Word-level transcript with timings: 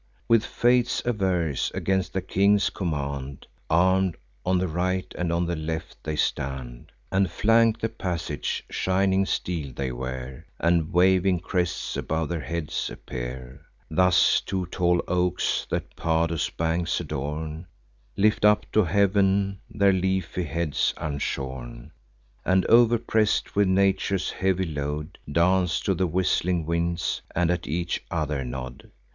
With 0.27 0.43
fates 0.43 1.03
averse, 1.05 1.69
against 1.75 2.11
their 2.13 2.23
king's 2.23 2.71
command, 2.71 3.45
Arm'd, 3.69 4.17
on 4.43 4.57
the 4.57 4.67
right 4.67 5.05
and 5.15 5.31
on 5.31 5.45
the 5.45 5.55
left 5.55 6.03
they 6.03 6.15
stand, 6.15 6.91
And 7.11 7.29
flank 7.29 7.79
the 7.81 7.87
passage: 7.89 8.65
shining 8.71 9.27
steel 9.27 9.71
they 9.73 9.91
wear, 9.91 10.47
And 10.59 10.91
waving 10.91 11.41
crests 11.41 11.95
above 11.95 12.29
their 12.29 12.39
heads 12.41 12.89
appear. 12.89 13.61
Thus 13.91 14.41
two 14.43 14.65
tall 14.71 15.03
oaks, 15.07 15.67
that 15.69 15.95
Padus' 15.95 16.49
banks 16.49 16.99
adorn, 16.99 17.67
Lift 18.17 18.43
up 18.43 18.65
to 18.71 18.83
heav'n 18.85 19.59
their 19.69 19.93
leafy 19.93 20.45
heads 20.45 20.95
unshorn, 20.97 21.91
And, 22.43 22.65
overpress'd 22.67 23.51
with 23.51 23.67
nature's 23.67 24.31
heavy 24.31 24.65
load, 24.65 25.19
Dance 25.31 25.79
to 25.81 25.93
the 25.93 26.07
whistling 26.07 26.65
winds, 26.65 27.21
and 27.35 27.51
at 27.51 27.67
each 27.67 28.03
other 28.09 28.43
nod. 28.43 28.89